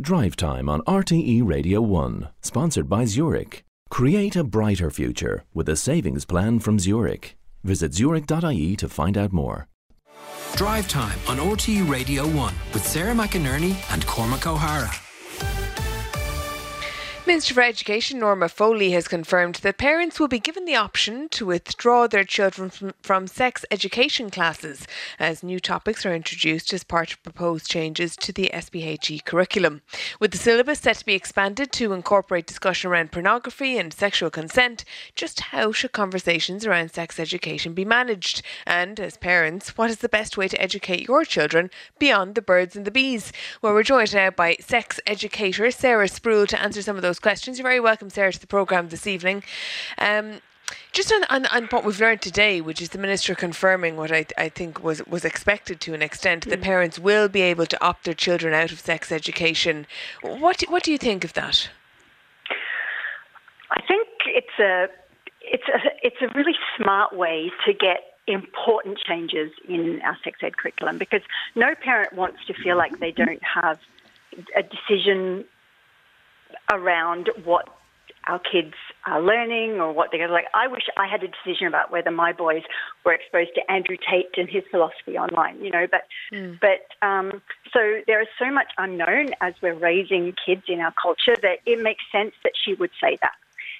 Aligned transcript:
Drive 0.00 0.34
Time 0.34 0.70
on 0.70 0.80
RTE 0.82 1.46
Radio 1.46 1.82
1, 1.82 2.28
sponsored 2.40 2.88
by 2.88 3.04
Zurich. 3.04 3.64
Create 3.90 4.34
a 4.34 4.42
brighter 4.42 4.90
future 4.90 5.44
with 5.52 5.68
a 5.68 5.76
savings 5.76 6.24
plan 6.24 6.58
from 6.58 6.78
Zurich. 6.78 7.36
Visit 7.64 7.92
zurich.ie 7.92 8.76
to 8.76 8.88
find 8.88 9.18
out 9.18 9.32
more. 9.32 9.68
Drive 10.56 10.88
Time 10.88 11.18
on 11.28 11.36
RTE 11.36 11.86
Radio 11.88 12.26
1 12.26 12.54
with 12.72 12.86
Sarah 12.86 13.14
McInerney 13.14 13.76
and 13.92 14.06
Cormac 14.06 14.46
O'Hara. 14.46 14.90
Minister 17.30 17.54
for 17.54 17.62
Education 17.62 18.18
Norma 18.18 18.48
Foley 18.48 18.90
has 18.90 19.06
confirmed 19.06 19.54
that 19.62 19.78
parents 19.78 20.18
will 20.18 20.26
be 20.26 20.40
given 20.40 20.64
the 20.64 20.74
option 20.74 21.28
to 21.28 21.46
withdraw 21.46 22.08
their 22.08 22.24
children 22.24 22.70
from, 22.70 22.92
from, 23.02 23.28
sex 23.28 23.64
education 23.70 24.30
classes 24.30 24.84
as 25.16 25.44
new 25.44 25.60
topics 25.60 26.04
are 26.04 26.12
introduced 26.12 26.72
as 26.72 26.82
part 26.82 27.12
of 27.12 27.22
proposed 27.22 27.70
changes 27.70 28.16
to 28.16 28.32
the 28.32 28.50
SPHE 28.52 29.20
curriculum. 29.24 29.80
With 30.18 30.32
the 30.32 30.38
syllabus 30.38 30.80
set 30.80 30.96
to 30.96 31.06
be 31.06 31.14
expanded 31.14 31.70
to 31.70 31.92
incorporate 31.92 32.48
discussion 32.48 32.90
around 32.90 33.12
pornography 33.12 33.78
and 33.78 33.92
sexual 33.92 34.30
consent, 34.30 34.84
just 35.14 35.38
how 35.38 35.70
should 35.70 35.92
conversations 35.92 36.66
around 36.66 36.90
sex 36.90 37.20
education 37.20 37.74
be 37.74 37.84
managed? 37.84 38.42
And 38.66 38.98
as 38.98 39.16
parents, 39.16 39.78
what 39.78 39.88
is 39.88 39.98
the 39.98 40.08
best 40.08 40.36
way 40.36 40.48
to 40.48 40.60
educate 40.60 41.06
your 41.06 41.24
children 41.24 41.70
beyond 42.00 42.34
the 42.34 42.42
birds 42.42 42.74
and 42.74 42.84
the 42.84 42.90
bees? 42.90 43.32
Well, 43.62 43.72
we're 43.72 43.84
joined 43.84 44.12
now 44.14 44.30
by 44.30 44.56
sex 44.58 44.98
educator 45.06 45.70
Sarah 45.70 46.08
Sproule 46.08 46.48
to 46.48 46.60
answer 46.60 46.82
some 46.82 46.96
of 46.96 47.02
those 47.02 47.19
questions. 47.20 47.58
You're 47.58 47.64
very 47.68 47.80
welcome, 47.80 48.10
Sarah, 48.10 48.32
to 48.32 48.40
the 48.40 48.46
programme 48.46 48.88
this 48.88 49.06
evening. 49.06 49.42
Um, 49.98 50.40
just 50.92 51.12
on, 51.12 51.24
on, 51.24 51.46
on, 51.46 51.64
what 51.64 51.84
we've 51.84 52.00
learned 52.00 52.22
today, 52.22 52.60
which 52.60 52.80
is 52.80 52.90
the 52.90 52.98
minister 52.98 53.34
confirming 53.34 53.96
what 53.96 54.12
I, 54.12 54.26
I 54.38 54.48
think 54.48 54.82
was, 54.82 55.04
was 55.06 55.24
expected 55.24 55.80
to 55.82 55.94
an 55.94 56.02
extent, 56.02 56.46
mm. 56.46 56.50
that 56.50 56.60
parents 56.60 56.98
will 56.98 57.28
be 57.28 57.42
able 57.42 57.66
to 57.66 57.84
opt 57.84 58.04
their 58.04 58.14
children 58.14 58.54
out 58.54 58.72
of 58.72 58.80
sex 58.80 59.10
education. 59.10 59.86
What 60.22 60.58
do, 60.58 60.66
what 60.68 60.82
do 60.82 60.92
you 60.92 60.98
think 60.98 61.24
of 61.24 61.32
that? 61.34 61.68
I 63.70 63.80
think 63.86 64.08
it's 64.26 64.58
a 64.58 64.88
it's 65.42 65.68
a 65.68 65.78
it's 66.02 66.16
a 66.22 66.28
really 66.36 66.56
smart 66.76 67.16
way 67.16 67.50
to 67.66 67.72
get 67.72 68.00
important 68.26 68.98
changes 69.06 69.50
in 69.68 70.00
our 70.04 70.16
sex 70.22 70.38
ed 70.42 70.56
curriculum 70.56 70.98
because 70.98 71.22
no 71.54 71.74
parent 71.74 72.12
wants 72.12 72.38
to 72.46 72.54
feel 72.54 72.76
like 72.76 72.98
they 72.98 73.10
don't 73.10 73.42
have 73.42 73.78
a 74.56 74.62
decision 74.62 75.44
around 76.70 77.30
what 77.44 77.68
our 78.26 78.38
kids 78.38 78.74
are 79.06 79.20
learning 79.20 79.80
or 79.80 79.92
what 79.92 80.10
they're 80.12 80.28
like. 80.28 80.46
I 80.54 80.68
wish 80.68 80.84
I 80.96 81.06
had 81.06 81.22
a 81.22 81.28
decision 81.28 81.66
about 81.66 81.90
whether 81.90 82.10
my 82.10 82.32
boys 82.32 82.62
were 83.04 83.12
exposed 83.12 83.50
to 83.54 83.70
Andrew 83.70 83.96
Tate 83.96 84.36
and 84.36 84.48
his 84.48 84.62
philosophy 84.70 85.16
online, 85.16 85.62
you 85.64 85.70
know. 85.70 85.86
But 85.90 86.02
mm. 86.32 86.58
but 86.60 87.06
um, 87.06 87.42
so 87.72 88.00
there 88.06 88.20
is 88.20 88.28
so 88.38 88.50
much 88.50 88.68
unknown 88.78 89.30
as 89.40 89.54
we're 89.62 89.74
raising 89.74 90.34
kids 90.44 90.62
in 90.68 90.80
our 90.80 90.92
culture 91.00 91.36
that 91.42 91.60
it 91.66 91.82
makes 91.82 92.04
sense 92.12 92.34
that 92.44 92.52
she 92.62 92.74
would 92.74 92.90
say 93.02 93.18
that. 93.22 93.34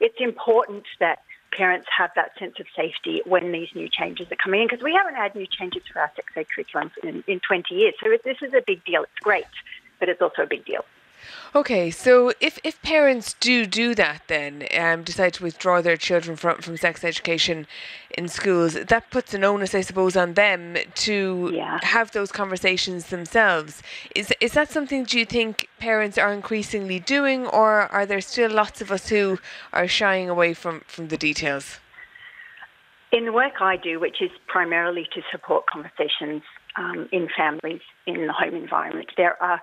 It's 0.00 0.20
important 0.20 0.84
that 1.00 1.20
parents 1.56 1.86
have 1.96 2.10
that 2.16 2.38
sense 2.38 2.60
of 2.60 2.66
safety 2.76 3.22
when 3.24 3.50
these 3.52 3.68
new 3.74 3.88
changes 3.88 4.30
are 4.30 4.36
coming 4.36 4.62
in 4.62 4.68
because 4.68 4.84
we 4.84 4.92
haven't 4.92 5.14
had 5.14 5.34
new 5.34 5.46
changes 5.46 5.82
for 5.90 6.00
our 6.00 6.12
sex 6.14 6.28
ed 6.36 6.46
curriculum 6.54 6.90
in, 7.02 7.24
in 7.26 7.40
20 7.40 7.74
years. 7.74 7.94
So 8.02 8.10
this 8.24 8.36
is 8.42 8.52
a 8.52 8.62
big 8.66 8.84
deal. 8.84 9.04
It's 9.04 9.20
great, 9.22 9.46
but 9.98 10.10
it's 10.10 10.20
also 10.20 10.42
a 10.42 10.46
big 10.46 10.66
deal. 10.66 10.84
Okay, 11.54 11.90
so 11.90 12.32
if, 12.40 12.58
if 12.64 12.80
parents 12.82 13.34
do 13.40 13.66
do 13.66 13.94
that, 13.94 14.22
then 14.26 14.66
um, 14.78 15.02
decide 15.02 15.32
to 15.34 15.42
withdraw 15.42 15.80
their 15.80 15.96
children 15.96 16.36
from, 16.36 16.58
from 16.58 16.76
sex 16.76 17.02
education 17.02 17.66
in 18.10 18.28
schools, 18.28 18.74
that 18.74 19.10
puts 19.10 19.34
an 19.34 19.44
onus, 19.44 19.74
I 19.74 19.80
suppose, 19.80 20.16
on 20.16 20.34
them 20.34 20.76
to 20.94 21.50
yeah. 21.54 21.78
have 21.82 22.12
those 22.12 22.32
conversations 22.32 23.06
themselves. 23.06 23.82
Is 24.14 24.32
is 24.40 24.52
that 24.52 24.70
something 24.70 25.04
do 25.04 25.18
you 25.18 25.26
think 25.26 25.68
parents 25.78 26.18
are 26.18 26.32
increasingly 26.32 27.00
doing, 27.00 27.46
or 27.46 27.82
are 27.92 28.06
there 28.06 28.20
still 28.20 28.50
lots 28.50 28.80
of 28.80 28.90
us 28.90 29.08
who 29.08 29.38
are 29.72 29.88
shying 29.88 30.28
away 30.28 30.54
from, 30.54 30.82
from 30.86 31.08
the 31.08 31.16
details? 31.16 31.80
In 33.12 33.24
the 33.24 33.32
work 33.32 33.60
I 33.60 33.76
do, 33.76 33.98
which 34.00 34.20
is 34.20 34.30
primarily 34.46 35.06
to 35.14 35.22
support 35.30 35.64
conversations 35.66 36.42
um, 36.76 37.08
in 37.12 37.28
families 37.36 37.80
in 38.06 38.26
the 38.26 38.32
home 38.32 38.54
environment, 38.54 39.08
there 39.16 39.40
are 39.42 39.60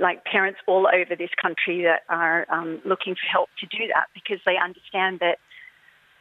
like 0.00 0.24
parents 0.24 0.60
all 0.66 0.88
over 0.88 1.14
this 1.16 1.30
country 1.40 1.82
that 1.82 2.02
are 2.08 2.46
um, 2.50 2.80
looking 2.84 3.14
for 3.14 3.26
help 3.30 3.48
to 3.60 3.66
do 3.66 3.86
that 3.88 4.06
because 4.14 4.38
they 4.46 4.56
understand 4.56 5.20
that, 5.20 5.38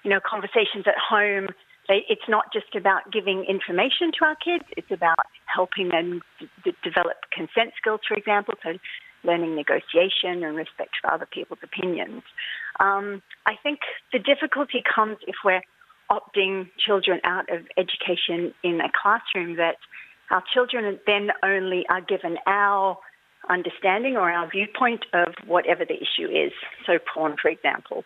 you 0.03 0.09
know, 0.09 0.19
conversations 0.19 0.85
at 0.87 0.97
home, 0.97 1.47
they, 1.87 2.03
it's 2.09 2.27
not 2.27 2.51
just 2.53 2.75
about 2.75 3.11
giving 3.11 3.45
information 3.45 4.11
to 4.19 4.25
our 4.25 4.35
kids, 4.35 4.65
it's 4.75 4.91
about 4.91 5.25
helping 5.45 5.89
them 5.89 6.21
d- 6.63 6.75
develop 6.83 7.17
consent 7.31 7.73
skills, 7.77 8.01
for 8.07 8.15
example, 8.15 8.53
so 8.63 8.77
learning 9.23 9.55
negotiation 9.55 10.43
and 10.43 10.55
respect 10.55 10.91
for 11.01 11.13
other 11.13 11.27
people's 11.31 11.59
opinions. 11.63 12.23
Um, 12.79 13.21
I 13.45 13.53
think 13.61 13.79
the 14.11 14.19
difficulty 14.19 14.83
comes 14.83 15.17
if 15.27 15.35
we're 15.45 15.61
opting 16.09 16.69
children 16.83 17.21
out 17.23 17.49
of 17.51 17.61
education 17.77 18.53
in 18.63 18.81
a 18.81 18.91
classroom 18.91 19.55
that 19.57 19.77
our 20.29 20.43
children 20.53 20.99
then 21.05 21.29
only 21.43 21.85
are 21.89 22.01
given 22.01 22.37
our 22.47 22.97
understanding 23.49 24.15
or 24.15 24.31
our 24.31 24.49
viewpoint 24.49 25.05
of 25.13 25.33
whatever 25.45 25.85
the 25.85 25.95
issue 25.95 26.29
is. 26.29 26.51
So, 26.85 26.99
porn, 27.13 27.35
for 27.41 27.49
example. 27.49 28.03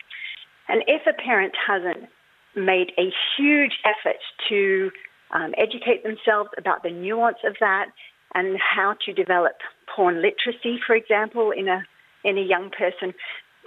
And 0.68 0.84
if 0.88 1.02
a 1.08 1.14
parent 1.14 1.54
hasn't 1.68 2.10
made 2.56 2.92
a 2.98 3.12
huge 3.38 3.74
effort 3.84 4.20
to 4.50 4.92
um, 5.32 5.54
educate 5.58 6.04
themselves 6.04 6.50
about 6.58 6.84
the 6.84 6.90
nuance 6.90 7.38
of 7.46 7.56
that 7.60 7.88
and 8.34 8.58
how 8.60 8.96
to 9.06 9.14
develop 9.14 9.54
porn 9.94 10.22
literacy, 10.22 10.80
for 10.86 10.96
example, 10.96 11.52
in 11.52 11.68
a 11.68 11.84
in 12.24 12.40
a 12.40 12.42
young 12.42 12.72
person, 12.72 13.14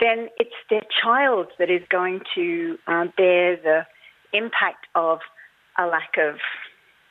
then 0.01 0.28
it's 0.37 0.51
their 0.69 0.83
child 1.03 1.47
that 1.61 1.71
is 1.71 1.83
going 1.91 2.21
to 2.34 2.77
um, 2.89 3.12
bear 3.17 3.57
the 3.57 3.87
impact 4.33 4.87
of 4.97 5.21
a 5.78 5.87
lack 5.87 6.11
of, 6.19 6.37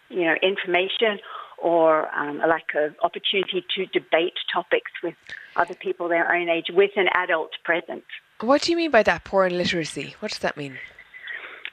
you 0.10 0.26
know, 0.26 0.36
information 0.42 1.20
or 1.58 2.14
um, 2.16 2.42
a 2.42 2.48
lack 2.48 2.68
of 2.76 2.96
opportunity 3.04 3.66
to 3.76 3.86
debate 3.88 4.34
topics 4.54 4.92
with 5.04 5.16
other 5.56 5.76
people 5.76 6.08
their 6.08 6.34
own 6.34 6.50
age 6.50 6.68
with 6.70 6.92
an 6.96 7.08
adult 7.14 7.52
present. 7.64 8.04
What 8.42 8.62
do 8.62 8.72
you 8.72 8.78
mean 8.78 8.92
by 8.92 9.04
that 9.04 9.24
porn 9.24 9.58
literacy? 9.58 10.16
What 10.20 10.32
does 10.32 10.40
that 10.40 10.58
mean? 10.58 10.78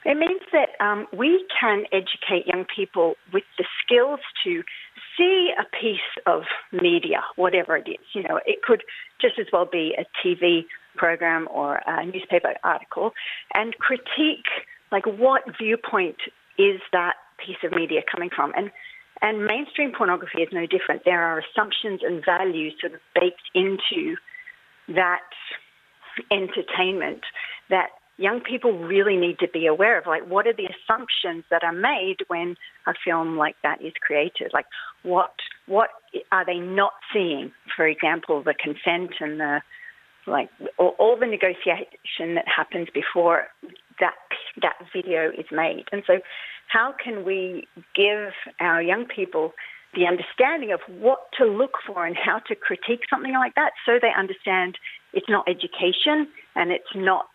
It 0.03 0.17
means 0.17 0.41
that 0.51 0.69
um, 0.79 1.07
we 1.11 1.45
can 1.59 1.85
educate 1.91 2.45
young 2.45 2.65
people 2.75 3.15
with 3.33 3.43
the 3.57 3.65
skills 3.83 4.19
to 4.43 4.63
see 5.17 5.51
a 5.57 5.63
piece 5.63 5.99
of 6.27 6.43
media, 6.71 7.23
whatever 7.35 7.75
it 7.77 7.87
is. 7.87 8.05
You 8.13 8.23
know, 8.23 8.39
it 8.45 8.61
could 8.61 8.83
just 9.19 9.39
as 9.39 9.47
well 9.51 9.65
be 9.65 9.95
a 9.97 10.05
TV 10.25 10.65
program 10.95 11.47
or 11.51 11.81
a 11.87 12.05
newspaper 12.05 12.53
article, 12.63 13.11
and 13.53 13.75
critique 13.79 14.45
like 14.91 15.05
what 15.05 15.41
viewpoint 15.59 16.17
is 16.57 16.79
that 16.91 17.13
piece 17.43 17.57
of 17.63 17.71
media 17.71 18.01
coming 18.09 18.29
from, 18.33 18.53
and 18.55 18.71
and 19.25 19.43
mainstream 19.43 19.91
pornography 19.91 20.43
is 20.43 20.49
no 20.51 20.67
different. 20.67 21.01
There 21.03 21.19
are 21.19 21.39
assumptions 21.39 22.01
and 22.03 22.23
values 22.23 22.75
sort 22.79 22.93
of 22.93 22.99
baked 23.15 23.49
into 23.55 24.17
that 24.87 25.25
entertainment 26.31 27.21
that 27.71 27.87
young 28.17 28.39
people 28.39 28.77
really 28.77 29.17
need 29.17 29.39
to 29.39 29.47
be 29.47 29.65
aware 29.65 29.97
of. 29.97 30.05
Like, 30.05 30.27
what 30.27 30.45
are 30.45 30.53
the 30.53 30.69
assumptions 30.69 31.43
that 31.49 31.63
are 31.63 31.73
made 31.73 32.17
when 32.27 32.55
a 32.85 32.93
film 33.03 33.35
like 33.35 33.55
that 33.63 33.81
is 33.81 33.93
created? 33.99 34.51
Like, 34.53 34.67
what 35.01 35.33
what 35.65 35.89
are 36.31 36.45
they 36.45 36.59
not 36.59 36.93
seeing? 37.11 37.51
For 37.75 37.87
example, 37.87 38.43
the 38.43 38.53
consent 38.53 39.15
and 39.19 39.39
the 39.39 39.61
like, 40.27 40.49
all, 40.77 40.95
all 40.99 41.17
the 41.19 41.25
negotiation 41.25 42.35
that 42.35 42.45
happens 42.47 42.87
before 42.93 43.47
that 43.99 44.13
that 44.61 44.75
video 44.93 45.29
is 45.29 45.45
made. 45.51 45.85
And 45.91 46.03
so, 46.05 46.19
how 46.67 46.93
can 47.03 47.25
we 47.25 47.67
give 47.95 48.31
our 48.59 48.81
young 48.81 49.05
people 49.05 49.53
the 49.93 50.05
understanding 50.05 50.73
of 50.73 50.81
what 50.99 51.19
to 51.37 51.45
look 51.45 51.75
for 51.87 52.05
and 52.05 52.17
how 52.17 52.39
to 52.39 52.55
critique 52.55 53.01
something 53.09 53.33
like 53.33 53.55
that, 53.55 53.71
so 53.85 53.93
they 54.01 54.11
understand 54.17 54.77
it's 55.13 55.29
not 55.29 55.47
education 55.47 56.27
and 56.55 56.71
it's 56.71 56.93
not 56.95 57.27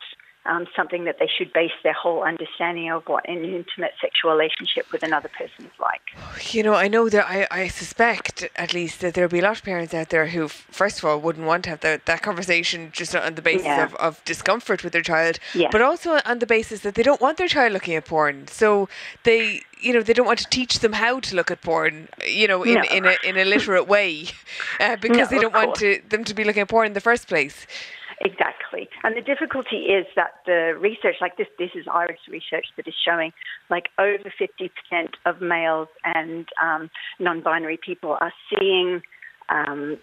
um, 0.51 0.67
something 0.75 1.05
that 1.05 1.17
they 1.19 1.29
should 1.39 1.53
base 1.53 1.71
their 1.85 1.93
whole 1.93 2.25
understanding 2.25 2.91
of 2.91 3.05
what 3.07 3.29
an 3.29 3.45
intimate 3.45 3.93
sexual 4.01 4.33
relationship 4.33 4.91
with 4.91 5.03
another 5.03 5.29
person 5.29 5.67
is 5.67 5.81
like. 5.81 6.01
You 6.53 6.63
know, 6.63 6.75
I 6.75 6.89
know 6.89 7.09
that 7.09 7.25
I, 7.27 7.47
I 7.51 7.69
suspect 7.69 8.49
at 8.57 8.75
least 8.75 9.01
that 9.01 9.15
there'll 9.15 9.31
be 9.31 9.39
a 9.39 9.43
lot 9.43 9.59
of 9.59 9.65
parents 9.65 9.95
out 9.95 10.09
there 10.11 10.27
who, 10.27 10.49
first 10.49 10.99
of 10.99 11.05
all, 11.05 11.21
wouldn't 11.21 11.47
want 11.47 11.65
to 11.65 11.71
have 11.71 11.81
the, 11.81 12.01
that 12.05 12.23
conversation 12.23 12.91
just 12.93 13.15
on 13.15 13.37
the 13.37 13.43
basis 13.43 13.67
yeah. 13.67 13.85
of, 13.85 13.95
of 13.95 14.25
discomfort 14.25 14.83
with 14.83 14.93
their 14.93 15.03
child, 15.03 15.39
yeah. 15.55 15.69
but 15.71 15.81
also 15.81 16.19
on 16.27 16.41
the 16.41 16.47
basis 16.47 16.81
that 16.81 16.97
they 16.97 17.03
don't 17.03 17.21
want 17.21 17.39
their 17.39 17.49
child 17.49 17.73
looking 17.73 17.95
at 17.95 18.05
porn. 18.05 18.49
So 18.49 18.89
they 19.23 19.63
you 19.81 19.93
know 19.95 20.03
they 20.03 20.13
don't 20.13 20.27
want 20.27 20.39
to 20.39 20.49
teach 20.51 20.81
them 20.81 20.93
how 20.93 21.21
to 21.21 21.35
look 21.35 21.51
at 21.51 21.63
porn 21.63 22.07
you 22.27 22.47
know 22.47 22.63
in, 22.63 22.75
no. 22.75 22.83
in 22.91 23.07
a 23.07 23.17
in 23.25 23.37
a 23.39 23.45
literate 23.47 23.89
way 23.89 24.27
uh, 24.81 24.97
because 24.97 25.31
no, 25.31 25.37
they 25.37 25.39
don't 25.39 25.55
want 25.55 25.75
to, 25.77 26.03
them 26.11 26.23
to 26.25 26.35
be 26.35 26.45
looking 26.45 26.61
at 26.61 26.69
porn 26.69 26.89
in 26.89 26.93
the 26.93 27.01
first 27.01 27.29
place 27.29 27.67
Exactly. 28.23 28.89
And 29.03 29.17
the 29.17 29.23
difficulty 29.23 29.89
is 29.89 30.07
that 30.15 30.33
the 30.45 30.77
research, 30.79 31.17
like 31.23 31.39
this, 31.39 31.47
this 31.59 31.71
is 31.75 31.87
Irish 31.91 32.21
research 32.29 32.67
that 32.77 32.87
is 32.87 32.95
showing 33.03 33.33
like 33.71 33.89
over 33.99 34.31
50% 34.39 34.71
of 35.25 35.41
males 35.41 35.89
and 36.05 36.47
um, 36.63 36.91
non 37.19 37.41
binary 37.41 37.79
people 37.83 38.19
are 38.21 38.33
seeing 38.51 39.01
um, 39.49 39.97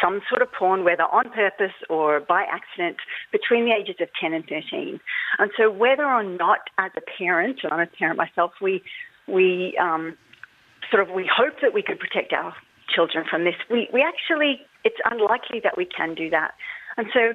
some 0.00 0.20
sort 0.28 0.42
of 0.42 0.52
porn, 0.52 0.84
whether 0.84 1.04
on 1.04 1.30
purpose 1.30 1.72
or 1.88 2.20
by 2.20 2.44
accident, 2.44 2.96
between 3.32 3.64
the 3.64 3.72
ages 3.72 3.96
of 4.00 4.08
10 4.20 4.34
and 4.34 4.44
13. 4.46 5.00
And 5.38 5.50
so, 5.56 5.70
whether 5.70 6.04
or 6.04 6.24
not, 6.24 6.60
as 6.76 6.90
a 6.96 7.00
parent, 7.00 7.60
and 7.62 7.72
I'm 7.72 7.80
a 7.80 7.86
parent 7.86 8.18
myself, 8.18 8.52
we 8.60 8.82
we 9.26 9.76
um, 9.80 10.16
sort 10.90 11.02
of 11.08 11.14
we 11.14 11.28
hope 11.32 11.54
that 11.62 11.72
we 11.72 11.82
could 11.82 11.98
protect 11.98 12.32
our 12.32 12.54
children 12.94 13.24
from 13.28 13.44
this. 13.44 13.54
We 13.70 13.88
we 13.92 14.02
actually 14.02 14.60
it's 14.84 15.00
unlikely 15.10 15.60
that 15.64 15.76
we 15.76 15.84
can 15.84 16.14
do 16.14 16.30
that. 16.30 16.52
And 16.96 17.08
so, 17.12 17.34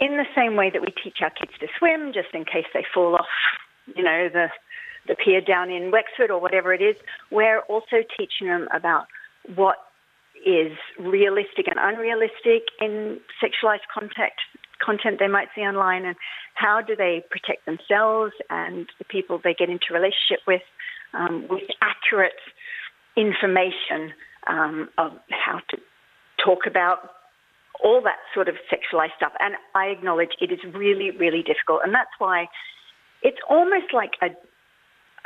in 0.00 0.16
the 0.16 0.26
same 0.34 0.56
way 0.56 0.70
that 0.70 0.80
we 0.80 0.88
teach 1.02 1.18
our 1.22 1.30
kids 1.30 1.52
to 1.60 1.66
swim, 1.78 2.12
just 2.12 2.28
in 2.32 2.44
case 2.44 2.66
they 2.72 2.84
fall 2.94 3.14
off, 3.14 3.26
you 3.94 4.02
know, 4.02 4.28
the 4.32 4.48
the 5.06 5.14
pier 5.14 5.40
down 5.40 5.70
in 5.70 5.90
Wexford 5.90 6.30
or 6.30 6.38
whatever 6.38 6.74
it 6.74 6.82
is, 6.82 6.94
we're 7.30 7.60
also 7.60 8.04
teaching 8.18 8.46
them 8.46 8.68
about 8.74 9.06
what 9.54 9.76
is 10.44 10.72
realistic 10.98 11.66
and 11.66 11.78
unrealistic 11.78 12.68
in 12.80 13.18
sexualized 13.42 13.88
contact 13.92 14.40
content 14.84 15.18
they 15.18 15.28
might 15.28 15.48
see 15.54 15.62
online 15.62 16.04
and 16.04 16.14
how 16.54 16.80
do 16.80 16.94
they 16.94 17.24
protect 17.30 17.66
themselves 17.66 18.32
and 18.50 18.86
the 18.98 19.04
people 19.04 19.40
they 19.42 19.54
get 19.54 19.68
into 19.68 19.86
relationship 19.92 20.38
with 20.46 20.62
um, 21.14 21.46
with 21.48 21.62
accurate 21.82 22.38
information 23.16 24.12
um, 24.46 24.88
of 24.98 25.12
how 25.30 25.58
to 25.70 25.78
talk 26.44 26.60
about 26.66 27.10
all 27.82 28.00
that 28.02 28.18
sort 28.34 28.48
of 28.48 28.56
sexualized 28.70 29.16
stuff. 29.16 29.32
And 29.40 29.54
I 29.74 29.86
acknowledge 29.86 30.30
it 30.40 30.52
is 30.52 30.60
really, 30.74 31.10
really 31.10 31.42
difficult. 31.42 31.80
And 31.84 31.94
that's 31.94 32.10
why 32.18 32.48
it's 33.22 33.38
almost 33.48 33.92
like 33.92 34.12
a 34.22 34.28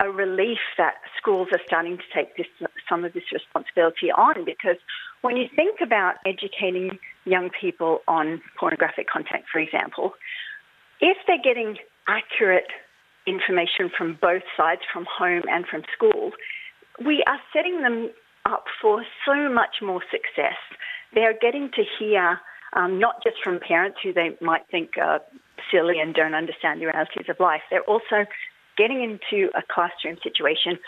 a 0.00 0.10
relief 0.10 0.58
that 0.78 0.94
schools 1.16 1.48
are 1.52 1.60
starting 1.66 1.96
to 1.96 2.02
take 2.14 2.36
this, 2.36 2.46
some 2.88 3.04
of 3.04 3.12
this 3.12 3.22
responsibility 3.32 4.10
on 4.10 4.44
because 4.44 4.76
when 5.20 5.36
you 5.36 5.46
think 5.54 5.78
about 5.80 6.14
educating 6.26 6.98
young 7.24 7.50
people 7.60 8.00
on 8.08 8.40
pornographic 8.58 9.08
content, 9.08 9.44
for 9.50 9.60
example, 9.60 10.14
if 11.00 11.16
they're 11.26 11.42
getting 11.42 11.76
accurate 12.08 12.66
information 13.26 13.90
from 13.96 14.18
both 14.20 14.42
sides, 14.56 14.80
from 14.92 15.06
home 15.06 15.42
and 15.48 15.66
from 15.66 15.82
school, 15.94 16.32
we 17.04 17.22
are 17.26 17.38
setting 17.54 17.82
them 17.82 18.10
up 18.46 18.64
for 18.80 19.04
so 19.24 19.48
much 19.48 19.76
more 19.82 20.02
success. 20.10 20.56
They 21.14 21.22
are 21.22 21.34
getting 21.34 21.70
to 21.72 21.84
hear 21.98 22.40
um, 22.74 22.98
not 22.98 23.22
just 23.22 23.36
from 23.42 23.60
parents 23.60 23.98
who 24.02 24.12
they 24.12 24.36
might 24.40 24.66
think 24.70 24.96
are 25.00 25.20
silly 25.70 26.00
and 26.00 26.14
don't 26.14 26.34
understand 26.34 26.80
the 26.80 26.86
realities 26.86 27.26
of 27.28 27.38
life. 27.38 27.62
They're 27.70 27.82
also 27.82 28.26
getting 28.76 29.02
into 29.02 29.50
a 29.54 29.62
classroom 29.68 30.16
situation 30.22 30.78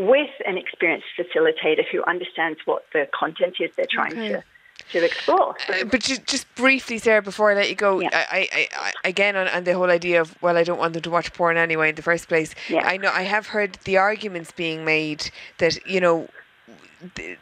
with 0.00 0.30
an 0.46 0.56
experienced 0.56 1.08
facilitator 1.18 1.84
who 1.90 2.02
understands 2.04 2.60
what 2.64 2.84
the 2.92 3.08
content 3.12 3.56
is 3.60 3.70
they're 3.76 3.86
trying 3.90 4.12
okay. 4.12 4.28
to 4.28 4.44
to 4.90 5.04
explore. 5.04 5.54
Uh, 5.68 5.84
but 5.84 6.00
just, 6.00 6.26
just 6.26 6.52
briefly, 6.54 6.98
Sarah, 6.98 7.22
before 7.22 7.52
I 7.52 7.54
let 7.54 7.68
you 7.68 7.76
go, 7.76 8.00
yeah. 8.00 8.08
I, 8.12 8.48
I, 8.52 8.68
I, 8.74 9.08
again 9.08 9.36
on, 9.36 9.46
on 9.48 9.64
the 9.64 9.74
whole 9.74 9.90
idea 9.90 10.20
of 10.20 10.40
well, 10.42 10.56
I 10.56 10.64
don't 10.64 10.78
want 10.78 10.94
them 10.94 11.02
to 11.02 11.10
watch 11.10 11.32
porn 11.32 11.56
anyway 11.56 11.90
in 11.90 11.94
the 11.94 12.02
first 12.02 12.28
place. 12.28 12.54
Yeah. 12.68 12.84
I 12.84 12.96
know 12.96 13.10
I 13.10 13.22
have 13.22 13.48
heard 13.48 13.74
the 13.84 13.96
arguments 13.98 14.50
being 14.50 14.84
made 14.84 15.30
that 15.58 15.86
you 15.86 16.00
know 16.00 16.28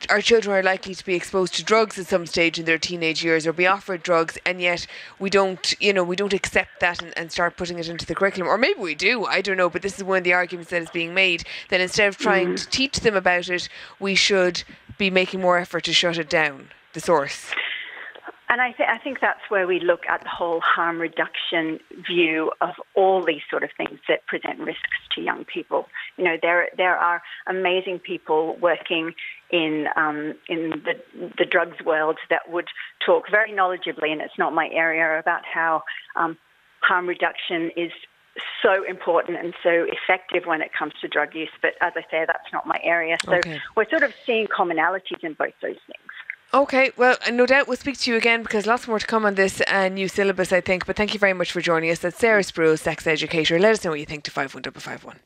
our 0.09 0.21
children 0.21 0.57
are 0.57 0.63
likely 0.63 0.95
to 0.95 1.05
be 1.05 1.15
exposed 1.15 1.55
to 1.55 1.65
drugs 1.65 1.99
at 1.99 2.07
some 2.07 2.27
stage 2.27 2.59
in 2.59 2.65
their 2.65 2.79
teenage 2.79 3.23
years 3.23 3.47
or 3.47 3.53
be 3.53 3.67
offered 3.67 4.03
drugs 4.03 4.39
and 4.47 4.61
yet 4.61 4.87
we 5.19 5.31
don't 5.31 5.75
you 5.81 5.93
know 5.93 6.03
we 6.03 6.17
don't 6.17 6.33
accept 6.33 6.81
that 6.81 7.03
and, 7.03 7.17
and 7.17 7.33
start 7.33 7.57
putting 7.57 7.79
it 7.79 7.89
into 7.89 8.07
the 8.07 8.15
curriculum 8.15 8.49
or 8.49 8.57
maybe 8.57 8.81
we 8.81 8.95
do 8.95 9.25
i 9.27 9.41
don't 9.41 9.57
know 9.57 9.71
but 9.71 9.83
this 9.83 9.97
is 9.97 10.05
one 10.05 10.19
of 10.19 10.25
the 10.25 10.33
arguments 10.33 10.71
that 10.71 10.83
is 10.83 10.91
being 10.91 11.15
made 11.15 11.45
that 11.69 11.81
instead 11.81 12.09
of 12.09 12.17
trying 12.17 12.49
mm. 12.49 12.57
to 12.57 12.69
teach 12.69 13.01
them 13.01 13.15
about 13.15 13.49
it 13.49 13.69
we 13.99 14.15
should 14.15 14.63
be 14.99 15.11
making 15.11 15.41
more 15.41 15.59
effort 15.59 15.85
to 15.85 15.93
shut 15.93 16.19
it 16.19 16.31
down 16.31 16.69
the 16.95 17.01
source 17.01 17.53
and 18.51 18.61
I, 18.61 18.73
th- 18.73 18.89
I, 18.89 18.99
think 18.99 19.21
that's 19.21 19.49
where 19.49 19.65
we 19.69 19.79
look 19.79 20.01
at 20.09 20.25
the 20.25 20.29
whole 20.29 20.61
harm 20.61 20.99
reduction 20.99 21.79
view 22.05 22.51
of 22.61 22.71
all 22.97 23.25
these 23.25 23.43
sort 23.49 23.63
of 23.63 23.71
things 23.77 24.01
that 24.09 24.27
present 24.27 24.59
risks 24.59 24.99
to 25.15 25.21
young 25.21 25.45
people. 25.45 25.87
You 26.17 26.25
know, 26.25 26.37
there 26.43 26.69
there 26.77 26.97
are 26.97 27.23
amazing 27.47 28.01
people 28.01 28.57
working 28.61 29.15
in 29.53 29.87
um, 29.97 30.35
in 30.49 30.71
the 30.85 31.31
the 31.39 31.45
drugs 31.45 31.85
world 31.85 32.19
that 32.29 32.51
would 32.51 32.69
talk 33.05 33.25
very 33.31 33.53
knowledgeably, 33.53 34.11
and 34.11 34.21
it's 34.21 34.39
not 34.39 34.53
my 34.53 34.69
area, 34.73 35.19
about 35.19 35.43
how 35.45 35.83
um, 36.17 36.37
harm 36.83 37.07
reduction 37.07 37.71
is 37.77 37.93
so 38.63 38.85
important 38.89 39.39
and 39.39 39.55
so 39.63 39.87
effective 39.89 40.47
when 40.47 40.63
it 40.63 40.71
comes 40.77 40.93
to 41.01 41.09
drug 41.09 41.35
use. 41.35 41.51
But 41.61 41.73
as 41.81 41.93
I 41.97 42.03
say, 42.11 42.25
that's 42.27 42.53
not 42.53 42.67
my 42.67 42.79
area. 42.83 43.17
So 43.25 43.35
okay. 43.35 43.61
we're 43.77 43.89
sort 43.89 44.03
of 44.03 44.13
seeing 44.25 44.47
commonalities 44.47 45.23
in 45.23 45.35
both 45.35 45.55
those 45.61 45.79
things. 45.87 46.13
Okay, 46.53 46.91
well, 46.97 47.17
no 47.31 47.47
doubt 47.47 47.69
we'll 47.69 47.77
speak 47.77 47.99
to 47.99 48.11
you 48.11 48.17
again 48.17 48.43
because 48.43 48.67
lots 48.67 48.89
more 48.89 48.99
to 48.99 49.07
come 49.07 49.25
on 49.25 49.37
this 49.37 49.63
uh, 49.69 49.89
new 49.89 50.09
syllabus, 50.09 50.53
I 50.53 50.61
think. 50.61 50.85
But 50.85 50.97
thank 50.97 51.15
you 51.15 51.21
very 51.21 51.33
much 51.33 51.53
for 51.53 51.61
joining 51.61 51.91
us. 51.91 52.01
That's 52.01 52.19
Sarah 52.19 52.43
Sproule, 52.43 52.77
sex 52.77 53.07
educator. 53.07 53.59
Let 53.59 53.73
us 53.73 53.85
know 53.85 53.91
what 53.91 54.01
you 54.01 54.07
think 54.07 54.25
to 54.25 54.33
51551. 54.33 55.21